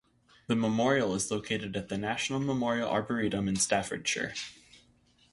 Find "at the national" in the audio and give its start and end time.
1.77-2.39